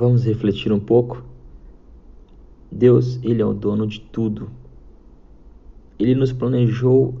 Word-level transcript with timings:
Vamos 0.00 0.24
refletir 0.24 0.72
um 0.72 0.80
pouco? 0.80 1.22
Deus, 2.72 3.20
ele 3.22 3.42
é 3.42 3.44
o 3.44 3.52
dono 3.52 3.86
de 3.86 4.00
tudo. 4.00 4.50
Ele 5.98 6.14
nos 6.14 6.32
planejou 6.32 7.14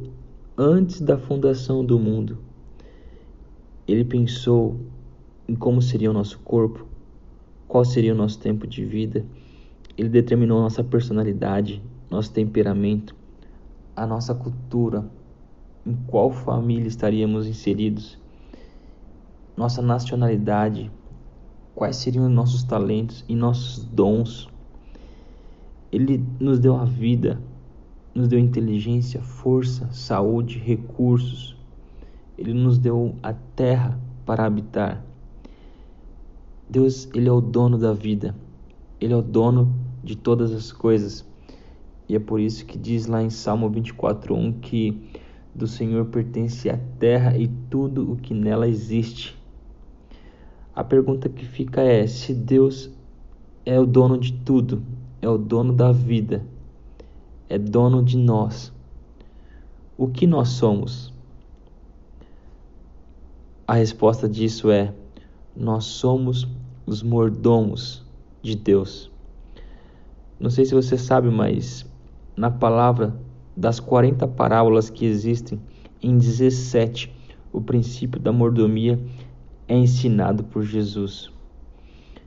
antes 0.56 0.98
da 1.02 1.18
fundação 1.18 1.84
do 1.84 1.98
mundo. 1.98 2.38
Ele 3.86 4.02
pensou 4.02 4.80
em 5.46 5.54
como 5.54 5.82
seria 5.82 6.10
o 6.10 6.14
nosso 6.14 6.38
corpo, 6.38 6.86
qual 7.68 7.84
seria 7.84 8.14
o 8.14 8.16
nosso 8.16 8.38
tempo 8.38 8.66
de 8.66 8.82
vida. 8.82 9.26
Ele 9.94 10.08
determinou 10.08 10.62
nossa 10.62 10.82
personalidade, 10.82 11.82
nosso 12.10 12.32
temperamento, 12.32 13.14
a 13.94 14.06
nossa 14.06 14.34
cultura, 14.34 15.04
em 15.84 15.94
qual 16.06 16.30
família 16.30 16.88
estaríamos 16.88 17.46
inseridos, 17.46 18.18
nossa 19.54 19.82
nacionalidade, 19.82 20.90
quais 21.74 21.96
seriam 21.96 22.28
nossos 22.28 22.62
talentos 22.62 23.24
e 23.28 23.34
nossos 23.34 23.84
dons. 23.84 24.48
Ele 25.92 26.24
nos 26.38 26.58
deu 26.58 26.76
a 26.76 26.84
vida, 26.84 27.40
nos 28.14 28.28
deu 28.28 28.38
inteligência, 28.38 29.20
força, 29.20 29.88
saúde, 29.92 30.58
recursos. 30.58 31.56
Ele 32.36 32.54
nos 32.54 32.78
deu 32.78 33.14
a 33.22 33.32
terra 33.32 33.98
para 34.24 34.44
habitar. 34.44 35.04
Deus, 36.68 37.08
ele 37.14 37.28
é 37.28 37.32
o 37.32 37.40
dono 37.40 37.76
da 37.76 37.92
vida. 37.92 38.34
Ele 39.00 39.12
é 39.12 39.16
o 39.16 39.22
dono 39.22 39.74
de 40.04 40.16
todas 40.16 40.52
as 40.52 40.70
coisas. 40.70 41.24
E 42.08 42.14
é 42.14 42.18
por 42.18 42.40
isso 42.40 42.66
que 42.66 42.78
diz 42.78 43.06
lá 43.06 43.22
em 43.22 43.30
Salmo 43.30 43.70
24:1 43.70 44.60
que 44.60 45.10
do 45.54 45.66
Senhor 45.66 46.06
pertence 46.06 46.68
a 46.68 46.78
terra 46.98 47.36
e 47.36 47.48
tudo 47.48 48.12
o 48.12 48.16
que 48.16 48.34
nela 48.34 48.68
existe. 48.68 49.39
A 50.80 50.84
pergunta 50.84 51.28
que 51.28 51.44
fica 51.44 51.82
é: 51.82 52.06
se 52.06 52.32
Deus 52.32 52.90
é 53.66 53.78
o 53.78 53.84
dono 53.84 54.16
de 54.16 54.32
tudo, 54.32 54.82
é 55.20 55.28
o 55.28 55.36
dono 55.36 55.74
da 55.74 55.92
vida, 55.92 56.42
é 57.50 57.58
dono 57.58 58.02
de 58.02 58.16
nós, 58.16 58.72
o 59.98 60.08
que 60.08 60.26
nós 60.26 60.48
somos? 60.48 61.12
A 63.68 63.74
resposta 63.74 64.26
disso 64.26 64.70
é: 64.70 64.94
nós 65.54 65.84
somos 65.84 66.48
os 66.86 67.02
mordomos 67.02 68.02
de 68.40 68.56
Deus. 68.56 69.10
Não 70.40 70.48
sei 70.48 70.64
se 70.64 70.74
você 70.74 70.96
sabe, 70.96 71.28
mas 71.28 71.84
na 72.34 72.50
palavra 72.50 73.14
das 73.54 73.78
40 73.78 74.26
parábolas 74.28 74.88
que 74.88 75.04
existem, 75.04 75.60
em 76.02 76.16
17 76.16 77.14
o 77.52 77.60
princípio 77.60 78.18
da 78.18 78.32
mordomia 78.32 78.98
é 79.70 79.76
ensinado 79.76 80.42
por 80.42 80.64
Jesus. 80.64 81.30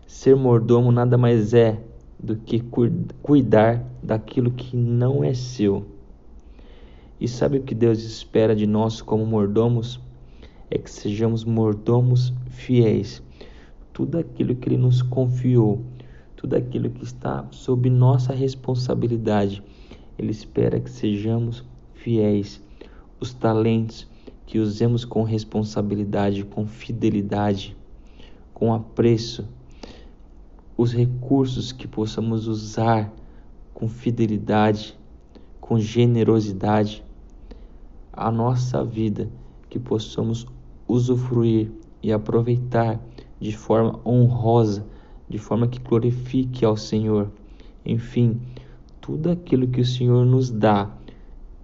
Ser 0.07 0.33
mordomo 0.33 0.93
nada 0.93 1.17
mais 1.17 1.53
é 1.53 1.77
do 2.17 2.37
que 2.37 2.63
cuidar 3.21 3.85
daquilo 4.01 4.49
que 4.49 4.77
não 4.77 5.21
é 5.21 5.33
seu. 5.33 5.85
E 7.19 7.27
sabe 7.27 7.57
o 7.57 7.63
que 7.63 7.75
Deus 7.75 8.01
espera 8.01 8.55
de 8.55 8.65
nós 8.65 9.01
como 9.01 9.25
mordomos? 9.25 9.99
É 10.71 10.77
que 10.77 10.89
sejamos 10.89 11.43
mordomos 11.43 12.33
fiéis. 12.47 13.21
Tudo 13.91 14.19
aquilo 14.19 14.55
que 14.55 14.69
Ele 14.69 14.77
nos 14.77 15.01
confiou, 15.01 15.81
tudo 16.37 16.55
aquilo 16.55 16.89
que 16.91 17.03
está 17.03 17.45
sob 17.51 17.89
nossa 17.89 18.33
responsabilidade, 18.33 19.61
Ele 20.17 20.31
espera 20.31 20.79
que 20.79 20.89
sejamos 20.89 21.61
fiéis. 21.93 22.61
Os 23.19 23.33
talentos 23.33 24.07
que 24.45 24.59
usemos 24.59 25.05
com 25.05 25.23
responsabilidade, 25.23 26.43
com 26.43 26.65
fidelidade, 26.65 27.75
com 28.53 28.73
apreço. 28.73 29.47
Os 30.77 30.93
recursos 30.93 31.71
que 31.71 31.87
possamos 31.87 32.47
usar 32.47 33.13
com 33.73 33.87
fidelidade, 33.87 34.97
com 35.59 35.79
generosidade. 35.79 37.03
A 38.11 38.31
nossa 38.31 38.83
vida 38.83 39.29
que 39.69 39.79
possamos 39.79 40.45
usufruir 40.87 41.71
e 42.01 42.11
aproveitar 42.11 42.99
de 43.39 43.55
forma 43.55 43.99
honrosa 44.05 44.85
de 45.33 45.39
forma 45.39 45.67
que 45.67 45.79
glorifique 45.79 46.63
ao 46.63 46.77
Senhor. 46.77 47.31
Enfim, 47.83 48.39
tudo 49.01 49.31
aquilo 49.31 49.67
que 49.67 49.81
o 49.81 49.85
Senhor 49.85 50.23
nos 50.25 50.51
dá, 50.51 50.95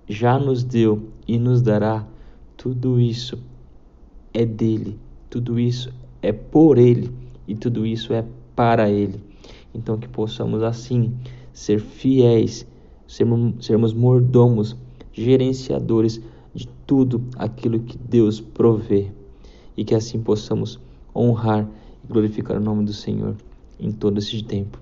já 0.07 0.39
nos 0.39 0.63
deu 0.63 1.09
e 1.27 1.37
nos 1.37 1.61
dará, 1.61 2.03
tudo 2.59 2.99
isso 2.99 3.39
é 4.33 4.45
dele, 4.45 4.99
tudo 5.29 5.57
isso 5.57 5.93
é 6.21 6.33
por 6.33 6.77
ele 6.77 7.09
e 7.47 7.55
tudo 7.55 7.85
isso 7.85 8.13
é 8.13 8.25
para 8.53 8.89
ele. 8.89 9.23
Então 9.73 9.97
que 9.97 10.09
possamos 10.09 10.61
assim 10.61 11.13
ser 11.53 11.79
fiéis, 11.79 12.67
sermos, 13.07 13.65
sermos 13.65 13.93
mordomos, 13.93 14.75
gerenciadores 15.13 16.19
de 16.53 16.67
tudo 16.85 17.23
aquilo 17.37 17.79
que 17.79 17.97
Deus 17.97 18.41
provê 18.41 19.09
e 19.77 19.85
que 19.85 19.95
assim 19.95 20.19
possamos 20.19 20.81
honrar 21.15 21.65
e 22.03 22.07
glorificar 22.11 22.57
o 22.57 22.61
nome 22.61 22.83
do 22.83 22.91
Senhor 22.91 23.37
em 23.79 23.89
todo 23.89 24.17
esse 24.17 24.43
tempo. 24.43 24.77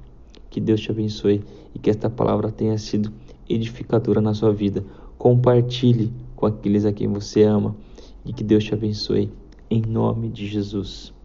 Que 0.49 0.59
Deus 0.59 0.81
te 0.81 0.89
abençoe 0.89 1.43
e 1.75 1.77
que 1.77 1.91
esta 1.91 2.09
palavra 2.09 2.51
tenha 2.51 2.75
sido 2.79 3.13
edificadora 3.47 4.19
na 4.19 4.33
sua 4.33 4.51
vida. 4.51 4.83
Compartilhe 5.19 6.11
com 6.37 6.45
aqueles 6.45 6.85
a 6.85 6.93
quem 6.93 7.07
você 7.07 7.43
ama 7.43 7.75
e 8.23 8.31
que 8.31 8.43
Deus 8.43 8.63
te 8.63 8.73
abençoe 8.73 9.29
em 9.69 9.81
nome 9.81 10.29
de 10.29 10.47
Jesus. 10.47 11.16